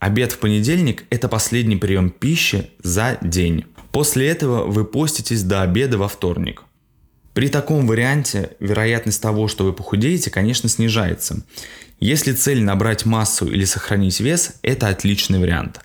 Обед 0.06 0.30
в 0.30 0.38
понедельник– 0.38 1.02
это 1.10 1.26
последний 1.26 1.75
прием 1.75 2.10
пищи 2.10 2.70
за 2.80 3.18
день. 3.22 3.64
После 3.90 4.28
этого 4.28 4.64
вы 4.64 4.84
поститесь 4.84 5.42
до 5.42 5.62
обеда 5.62 5.98
во 5.98 6.06
вторник. 6.06 6.62
При 7.34 7.48
таком 7.48 7.88
варианте 7.88 8.50
вероятность 8.60 9.20
того, 9.20 9.48
что 9.48 9.64
вы 9.64 9.72
похудеете, 9.72 10.30
конечно, 10.30 10.68
снижается. 10.68 11.44
Если 11.98 12.34
цель 12.34 12.62
набрать 12.62 13.04
массу 13.04 13.50
или 13.50 13.64
сохранить 13.64 14.20
вес, 14.20 14.54
это 14.62 14.86
отличный 14.86 15.40
вариант. 15.40 15.80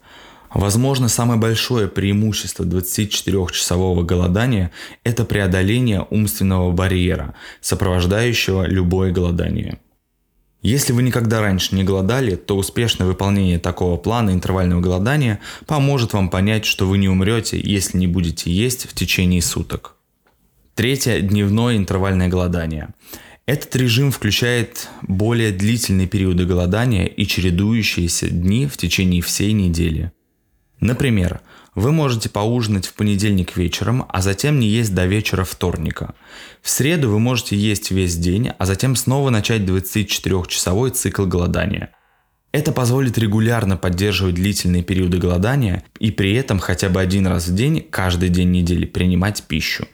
Возможно, 0.53 1.07
самое 1.07 1.39
большое 1.39 1.87
преимущество 1.87 2.63
24-часового 2.63 4.03
голодания– 4.03 4.69
это 5.03 5.25
преодоление 5.25 6.05
умственного 6.11 6.71
барьера, 6.71 7.33
сопровождающего 7.59 8.67
любое 8.67 9.11
голодание– 9.11 9.79
если 10.61 10.93
вы 10.93 11.01
никогда 11.01 11.41
раньше 11.41 11.75
не 11.75 11.83
голодали, 11.83 12.35
то 12.35 12.55
успешное 12.55 13.07
выполнение 13.07 13.57
такого 13.57 13.97
плана 13.97 14.29
интервального 14.29 14.79
голодания 14.79 15.39
поможет 15.65 16.13
вам 16.13 16.29
понять, 16.29 16.65
что 16.65 16.87
вы 16.87 16.99
не 16.99 17.09
умрете, 17.09 17.59
если 17.59 17.97
не 17.97 18.07
будете 18.07 18.51
есть 18.51 18.87
в 18.87 18.93
течение 18.93 19.41
суток. 19.41 19.95
Третье– 20.75 21.19
дневное 21.21 21.77
интервальное 21.77 22.27
голодание. 22.27 22.89
Этот 23.47 23.75
режим 23.75 24.11
включает 24.11 24.87
более 25.01 25.51
длительные 25.51 26.07
периоды 26.07 26.45
голодания 26.45 27.05
и 27.05 27.25
чередующиеся 27.25 28.29
дни 28.29 28.67
в 28.67 28.77
течение 28.77 29.21
всей 29.21 29.51
недели. 29.53 30.11
Например, 30.79 31.41
вы 31.75 31.91
можете 31.91 32.29
поужинать 32.29 32.85
в 32.85 32.93
понедельник 32.93 33.55
вечером, 33.55 34.05
а 34.09 34.21
затем 34.21 34.59
не 34.59 34.67
есть 34.67 34.93
до 34.93 35.05
вечера 35.05 35.43
вторника. 35.43 36.15
В 36.61 36.69
среду 36.69 37.09
вы 37.09 37.19
можете 37.19 37.55
есть 37.55 37.91
весь 37.91 38.15
день, 38.17 38.51
а 38.57 38.65
затем 38.65 38.95
снова 38.95 39.29
начать 39.29 39.61
24-часовой 39.61 40.91
цикл 40.91 41.25
голодания. 41.25 41.91
Это 42.51 42.73
позволит 42.73 43.17
регулярно 43.17 43.77
поддерживать 43.77 44.35
длительные 44.35 44.83
периоды 44.83 45.17
голодания 45.17 45.83
и 45.99 46.11
при 46.11 46.33
этом 46.33 46.59
хотя 46.59 46.89
бы 46.89 46.99
один 46.99 47.27
раз 47.27 47.47
в 47.47 47.55
день, 47.55 47.87
каждый 47.89 48.27
день 48.27 48.51
недели 48.51 48.85
принимать 48.85 49.43
пищу. 49.43 49.87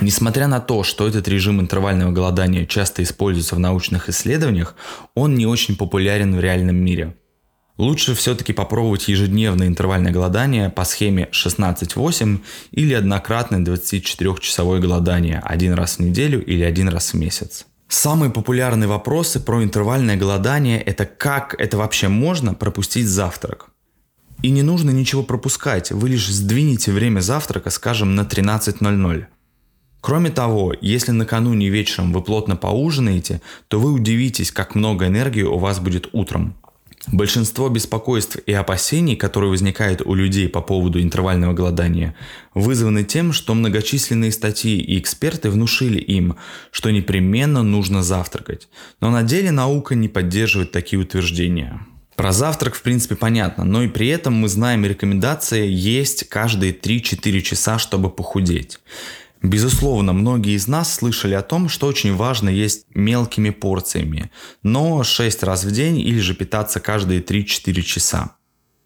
Несмотря 0.00 0.48
на 0.48 0.58
то, 0.58 0.82
что 0.82 1.06
этот 1.06 1.28
режим 1.28 1.60
интервального 1.60 2.10
голодания 2.10 2.66
часто 2.66 3.04
используется 3.04 3.54
в 3.54 3.60
научных 3.60 4.08
исследованиях, 4.08 4.74
он 5.14 5.36
не 5.36 5.46
очень 5.46 5.76
популярен 5.76 6.34
в 6.34 6.40
реальном 6.40 6.76
мире– 6.76 7.14
Лучше 7.78 8.14
все-таки 8.14 8.52
попробовать 8.52 9.08
ежедневное 9.08 9.66
интервальное 9.66 10.12
голодание 10.12 10.68
по 10.68 10.84
схеме 10.84 11.28
16-8 11.32 12.40
или 12.70 12.94
однократное 12.94 13.60
24-часовое 13.60 14.78
голодание 14.78 15.40
один 15.42 15.72
раз 15.72 15.96
в 15.96 16.00
неделю 16.00 16.44
или 16.44 16.62
один 16.62 16.88
раз 16.88 17.12
в 17.12 17.16
месяц. 17.16 17.66
Самые 17.88 18.30
популярные 18.30 18.88
вопросы 18.88 19.40
про 19.40 19.62
интервальное 19.62 20.16
голодание– 20.16 20.80
это 20.86 21.06
как 21.06 21.54
это 21.58 21.76
вообще 21.76 22.08
можно 22.08 22.54
пропустить 22.54 23.06
завтрак. 23.06 23.68
И 24.42 24.50
не 24.50 24.62
нужно 24.62 24.90
ничего 24.90 25.22
пропускать, 25.22 25.92
вы 25.92 26.08
лишь 26.08 26.28
сдвинете 26.28 26.90
время 26.90 27.20
завтрака, 27.20 27.70
скажем, 27.70 28.14
на 28.14 28.22
13.00. 28.22 29.26
Кроме 30.00 30.30
того, 30.30 30.74
если 30.80 31.12
накануне 31.12 31.68
вечером 31.68 32.12
вы 32.12 32.22
плотно 32.22 32.56
поужинаете, 32.56 33.40
то 33.68 33.78
вы 33.78 33.92
удивитесь, 33.92 34.50
как 34.50 34.74
много 34.74 35.06
энергии 35.06 35.42
у 35.42 35.58
вас 35.58 35.78
будет 35.78 36.08
утром. 36.12 36.56
Большинство 37.10 37.68
беспокойств 37.68 38.36
и 38.46 38.52
опасений, 38.52 39.16
которые 39.16 39.50
возникают 39.50 40.02
у 40.02 40.14
людей 40.14 40.48
по 40.48 40.60
поводу 40.60 41.02
интервального 41.02 41.52
голодания, 41.52 42.14
вызваны 42.54 43.02
тем, 43.02 43.32
что 43.32 43.54
многочисленные 43.54 44.30
статьи 44.30 44.78
и 44.78 44.98
эксперты 44.98 45.50
внушили 45.50 45.98
им, 45.98 46.36
что 46.70 46.90
непременно 46.90 47.64
нужно 47.64 48.04
завтракать. 48.04 48.68
Но 49.00 49.10
на 49.10 49.24
деле 49.24 49.50
наука 49.50 49.96
не 49.96 50.08
поддерживает 50.08 50.70
такие 50.70 51.00
утверждения. 51.00 51.84
Про 52.14 52.30
завтрак, 52.30 52.76
в 52.76 52.82
принципе, 52.82 53.16
понятно, 53.16 53.64
но 53.64 53.82
и 53.82 53.88
при 53.88 54.06
этом 54.08 54.34
мы 54.34 54.48
знаем 54.48 54.84
рекомендации 54.84 55.66
есть 55.66 56.28
каждые 56.28 56.72
3-4 56.72 57.40
часа, 57.40 57.78
чтобы 57.78 58.10
похудеть. 58.10 58.78
Безусловно, 59.42 60.12
многие 60.12 60.54
из 60.54 60.68
нас 60.68 60.94
слышали 60.94 61.34
о 61.34 61.42
том, 61.42 61.68
что 61.68 61.88
очень 61.88 62.14
важно 62.14 62.48
есть 62.48 62.86
мелкими 62.94 63.50
порциями, 63.50 64.30
но 64.62 65.02
6 65.02 65.42
раз 65.42 65.64
в 65.64 65.72
день 65.72 65.98
или 65.98 66.20
же 66.20 66.34
питаться 66.34 66.78
каждые 66.78 67.20
3-4 67.20 67.82
часа. 67.82 68.36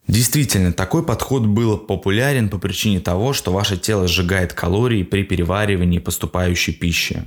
Действительно, 0.09 0.73
такой 0.73 1.05
подход 1.05 1.45
был 1.45 1.77
популярен 1.77 2.49
по 2.49 2.59
причине 2.59 3.01
того, 3.01 3.33
что 3.35 3.53
ваше 3.53 3.77
тело 3.77 4.09
сжигает 4.09 4.55
калории 4.55 5.03
при 5.03 5.25
переваривании 5.25 5.99
поступающей 5.99 6.73
пищи. 6.73 7.25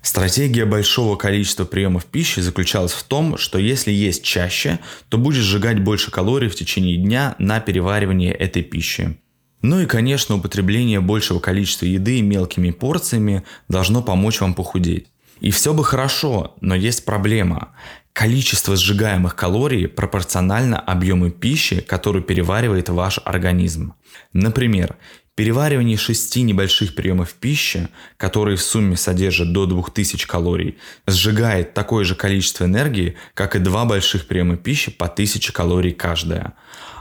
Стратегия 0.00 0.64
большого 0.64 1.16
количества 1.16 1.66
приемов 1.66 2.06
пищи 2.06 2.40
заключалась 2.40 2.92
в 2.92 3.02
том, 3.02 3.36
что 3.36 3.58
если 3.58 3.90
есть 3.90 4.22
чаще, 4.22 4.78
то 5.10 5.18
будешь 5.18 5.42
сжигать 5.42 5.82
больше 5.82 6.10
калорий 6.10 6.48
в 6.48 6.54
течение 6.54 6.96
дня 6.96 7.34
на 7.38 7.60
переваривание 7.60 8.32
этой 8.32 8.62
пищи. 8.62 9.18
Ну 9.62 9.80
и, 9.80 9.86
конечно, 9.86 10.36
употребление 10.36 11.00
большего 11.00 11.38
количества 11.38 11.84
еды 11.86 12.22
мелкими 12.22 12.70
порциями 12.70 13.44
должно 13.68 14.02
помочь 14.02 14.40
вам 14.40 14.54
похудеть. 14.54 15.08
И 15.40 15.50
все 15.50 15.74
бы 15.74 15.84
хорошо, 15.84 16.54
но 16.60 16.74
есть 16.74 17.04
проблема. 17.04 17.72
Количество 18.12 18.76
сжигаемых 18.76 19.36
калорий 19.36 19.88
пропорционально 19.88 20.78
объему 20.78 21.30
пищи, 21.30 21.80
которую 21.80 22.24
переваривает 22.24 22.88
ваш 22.88 23.20
организм. 23.24 23.94
Например, 24.32 24.96
Переваривание 25.36 25.96
шести 25.96 26.42
небольших 26.42 26.94
приемов 26.94 27.32
пищи, 27.32 27.88
которые 28.16 28.56
в 28.56 28.62
сумме 28.62 28.96
содержат 28.96 29.52
до 29.52 29.64
2000 29.64 30.26
калорий, 30.26 30.76
сжигает 31.06 31.72
такое 31.72 32.04
же 32.04 32.14
количество 32.14 32.64
энергии, 32.64 33.16
как 33.34 33.56
и 33.56 33.58
два 33.58 33.84
больших 33.86 34.26
приема 34.26 34.56
пищи 34.56 34.90
по 34.90 35.06
1000 35.06 35.52
калорий 35.52 35.92
каждая. 35.92 36.54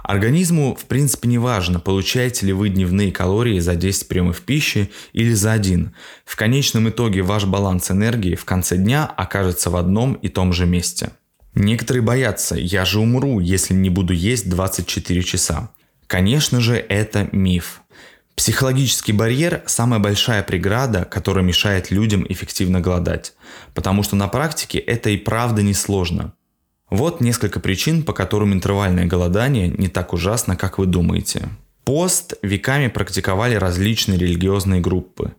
Организму 0.03 0.75
в 0.75 0.85
принципе 0.85 1.27
не 1.27 1.37
важно, 1.37 1.79
получаете 1.79 2.45
ли 2.45 2.53
вы 2.53 2.69
дневные 2.69 3.11
калории 3.11 3.59
за 3.59 3.75
10 3.75 4.07
приемов 4.07 4.41
пищи 4.41 4.89
или 5.13 5.33
за 5.33 5.51
один. 5.51 5.93
В 6.25 6.35
конечном 6.35 6.89
итоге 6.89 7.21
ваш 7.21 7.45
баланс 7.45 7.91
энергии 7.91 8.35
в 8.35 8.45
конце 8.45 8.77
дня 8.77 9.05
окажется 9.05 9.69
в 9.69 9.75
одном 9.75 10.13
и 10.13 10.29
том 10.29 10.53
же 10.53 10.65
месте. 10.65 11.11
Некоторые 11.53 12.01
боятся, 12.01 12.55
я 12.55 12.85
же 12.85 12.99
умру, 12.99 13.39
если 13.39 13.73
не 13.73 13.89
буду 13.89 14.13
есть 14.13 14.49
24 14.49 15.21
часа. 15.23 15.71
Конечно 16.07 16.59
же, 16.59 16.77
это 16.77 17.27
миф. 17.31 17.81
Психологический 18.39 19.11
барьер– 19.11 19.63
самая 19.65 19.99
большая 19.99 20.43
преграда, 20.43 21.03
которая 21.03 21.43
мешает 21.43 21.91
людям 21.91 22.25
эффективно 22.29 22.79
голодать, 22.79 23.33
потому 23.73 24.01
что 24.01 24.15
на 24.15 24.29
практике 24.29 24.77
это 24.79 25.09
и 25.09 25.17
правда 25.17 25.61
не 25.61 25.73
сложно. 25.73 26.31
Вот 26.89 27.19
несколько 27.19 27.59
причин, 27.59 28.01
по 28.01 28.13
которым 28.13 28.53
интервальное 28.53 29.05
голодание 29.07 29.67
не 29.67 29.89
так 29.89 30.13
ужасно, 30.13 30.55
как 30.55 30.77
вы 30.77 30.85
думаете. 30.85 31.49
Пост 31.83 32.35
веками 32.41 32.87
практиковали 32.87 33.55
различные 33.55 34.17
религиозные 34.17 34.79
группы. 34.79 35.33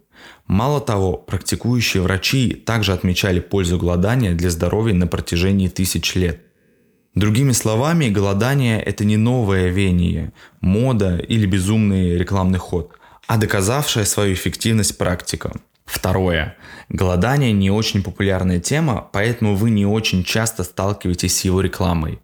Мало 0.46 0.82
того, 0.82 1.14
практикующие 1.14 2.02
врачи 2.02 2.52
также 2.52 2.92
отмечали 2.92 3.40
пользу 3.40 3.78
голодания 3.78 4.34
для 4.34 4.50
здоровья 4.50 4.92
на 4.92 5.06
протяжении 5.06 5.68
тысяч 5.68 6.16
лет. 6.16 6.42
Другими 7.14 7.52
словами, 7.52 8.08
голодание– 8.08 8.80
это 8.86 9.04
не 9.04 9.16
новое 9.16 9.68
веяние, 9.68 10.32
мода 10.60 11.18
или 11.18 11.44
безумный 11.44 12.16
рекламный 12.16 12.60
ход, 12.60 12.92
а 13.26 13.36
доказавшая 13.36 14.04
свою 14.04 14.34
эффективность 14.34 14.96
практика. 14.96 15.52
Второе. 15.84 16.56
Голодание 16.88 17.52
не 17.52 17.68
очень 17.68 18.04
популярная 18.04 18.60
тема, 18.60 19.08
поэтому 19.12 19.56
вы 19.56 19.70
не 19.70 19.84
очень 19.86 20.22
часто 20.22 20.62
сталкиваетесь 20.62 21.36
с 21.36 21.40
его 21.40 21.60
рекламой. 21.60 22.20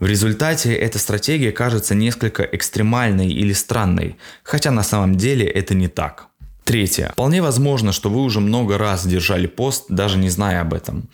В 0.00 0.06
результате 0.06 0.74
эта 0.74 0.98
стратегия 0.98 1.52
кажется 1.52 1.94
несколько 1.94 2.42
экстремальной 2.42 3.28
или 3.28 3.52
странной, 3.52 4.16
хотя 4.42 4.70
на 4.70 4.82
самом 4.82 5.14
деле 5.14 5.46
это 5.46 5.74
не 5.74 5.88
так. 5.88 6.28
Третье. 6.64 7.10
Вполне 7.12 7.42
возможно, 7.42 7.92
что 7.92 8.08
вы 8.08 8.22
уже 8.22 8.40
много 8.40 8.78
раз 8.78 9.06
держали 9.06 9.46
пост, 9.46 9.86
даже 9.88 10.18
не 10.18 10.28
зная 10.28 10.60
об 10.60 10.74
этом. 10.74 11.08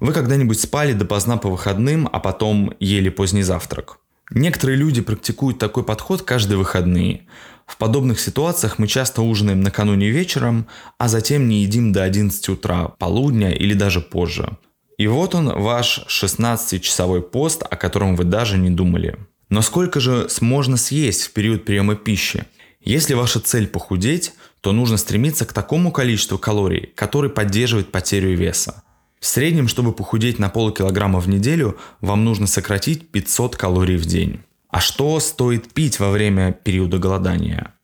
Вы 0.00 0.12
когда-нибудь 0.12 0.60
спали 0.60 0.92
допоздна 0.92 1.36
по 1.36 1.48
выходным, 1.48 2.08
а 2.12 2.20
потом 2.20 2.72
ели 2.80 3.08
поздний 3.08 3.42
завтрак. 3.42 3.98
Некоторые 4.30 4.76
люди 4.76 5.00
практикуют 5.00 5.58
такой 5.58 5.84
подход 5.84 6.22
каждые 6.22 6.58
выходные. 6.58 7.26
В 7.66 7.76
подобных 7.76 8.20
ситуациях 8.20 8.78
мы 8.78 8.86
часто 8.86 9.22
ужинаем 9.22 9.60
накануне 9.60 10.10
вечером, 10.10 10.66
а 10.98 11.08
затем 11.08 11.48
не 11.48 11.62
едим 11.62 11.92
до 11.92 12.02
11 12.02 12.48
утра, 12.48 12.88
полудня 12.88 13.50
или 13.52 13.74
даже 13.74 14.00
позже. 14.00 14.56
И 14.98 15.06
вот 15.06 15.34
он, 15.34 15.48
ваш 15.48 16.04
16-часовой 16.08 17.22
пост, 17.22 17.62
о 17.68 17.76
котором 17.76 18.14
вы 18.14 18.24
даже 18.24 18.58
не 18.58 18.70
думали. 18.70 19.16
Но 19.48 19.62
сколько 19.62 20.00
же 20.00 20.28
можно 20.40 20.76
съесть 20.76 21.22
в 21.22 21.32
период 21.32 21.64
приема 21.64 21.94
пищи? 21.94 22.44
Если 22.80 23.14
ваша 23.14 23.38
цель 23.38 23.68
похудеть, 23.68 24.32
то 24.62 24.72
нужно 24.72 24.96
стремиться 24.96 25.44
к 25.44 25.52
такому 25.52 25.90
количеству 25.90 26.38
калорий, 26.38 26.92
который 26.94 27.28
поддерживает 27.28 27.90
потерю 27.90 28.36
веса. 28.36 28.84
В 29.18 29.26
среднем, 29.26 29.68
чтобы 29.68 29.92
похудеть 29.92 30.38
на 30.38 30.48
полкилограмма 30.48 31.20
в 31.20 31.28
неделю, 31.28 31.76
вам 32.00 32.24
нужно 32.24 32.46
сократить 32.46 33.08
500 33.10 33.56
калорий 33.56 33.96
в 33.96 34.06
день. 34.06 34.40
А 34.68 34.80
что 34.80 35.18
стоит 35.20 35.72
пить 35.72 35.98
во 35.98 36.10
время 36.10 36.52
периода 36.52 36.98
голодания? 36.98 37.74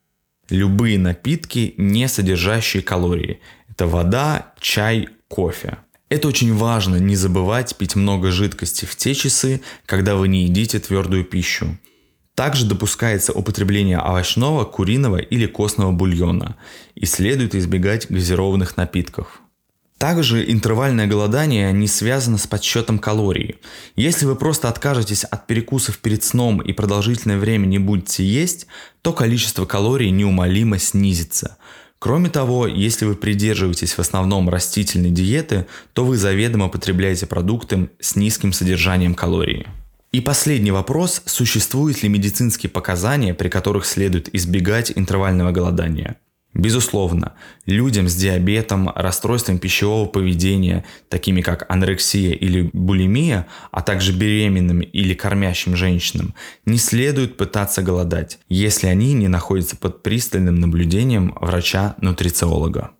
Любые 0.50 0.98
напитки, 0.98 1.74
не 1.76 2.08
содержащие 2.08 2.82
калории. 2.82 3.40
Это 3.68 3.86
вода, 3.88 4.52
чай, 4.60 5.08
кофе. 5.26 5.78
Это 6.08 6.28
очень 6.28 6.54
важно, 6.54 6.96
не 6.96 7.16
забывать 7.16 7.76
пить 7.76 7.96
много 7.96 8.30
жидкости 8.30 8.84
в 8.84 8.96
те 8.96 9.14
часы, 9.14 9.60
когда 9.84 10.14
вы 10.14 10.28
не 10.28 10.44
едите 10.44 10.78
твердую 10.78 11.24
пищу. 11.24 11.76
Также 12.38 12.66
допускается 12.66 13.32
употребление 13.32 13.98
овощного, 13.98 14.64
куриного 14.64 15.16
или 15.16 15.46
костного 15.46 15.90
бульона 15.90 16.54
и 16.94 17.04
следует 17.04 17.56
избегать 17.56 18.08
газированных 18.08 18.76
напитков. 18.76 19.40
Также 19.98 20.48
интервальное 20.48 21.08
голодание 21.08 21.72
не 21.72 21.88
связано 21.88 22.38
с 22.38 22.46
подсчетом 22.46 23.00
калорий. 23.00 23.56
Если 23.96 24.24
вы 24.24 24.36
просто 24.36 24.68
откажетесь 24.68 25.24
от 25.24 25.48
перекусов 25.48 25.98
перед 25.98 26.22
сном 26.22 26.62
и 26.62 26.72
продолжительное 26.72 27.38
время 27.38 27.66
не 27.66 27.80
будете 27.80 28.24
есть, 28.24 28.68
то 29.02 29.12
количество 29.12 29.64
калорий 29.64 30.10
неумолимо 30.10 30.78
снизится. 30.78 31.56
Кроме 31.98 32.30
того, 32.30 32.68
если 32.68 33.04
вы 33.04 33.16
придерживаетесь 33.16 33.94
в 33.94 33.98
основном 33.98 34.48
растительной 34.48 35.10
диеты, 35.10 35.66
то 35.92 36.04
вы 36.04 36.16
заведомо 36.16 36.68
потребляете 36.68 37.26
продукты 37.26 37.90
с 37.98 38.14
низким 38.14 38.52
содержанием 38.52 39.16
калорий. 39.16 39.66
И 40.10 40.22
последний 40.22 40.70
вопрос, 40.70 41.22
существуют 41.26 42.02
ли 42.02 42.08
медицинские 42.08 42.70
показания, 42.70 43.34
при 43.34 43.48
которых 43.48 43.84
следует 43.84 44.34
избегать 44.34 44.90
интервального 44.96 45.52
голодания? 45.52 46.16
Безусловно, 46.54 47.34
людям 47.66 48.08
с 48.08 48.16
диабетом, 48.16 48.90
расстройством 48.94 49.58
пищевого 49.58 50.08
поведения, 50.08 50.86
такими 51.10 51.42
как 51.42 51.70
анорексия 51.70 52.32
или 52.32 52.70
булимия, 52.72 53.46
а 53.70 53.82
также 53.82 54.12
беременным 54.12 54.80
или 54.80 55.12
кормящим 55.12 55.76
женщинам, 55.76 56.34
не 56.64 56.78
следует 56.78 57.36
пытаться 57.36 57.82
голодать, 57.82 58.38
если 58.48 58.86
они 58.86 59.12
не 59.12 59.28
находятся 59.28 59.76
под 59.76 60.02
пристальным 60.02 60.58
наблюдением 60.58 61.36
врача-нутрициолога. 61.38 62.92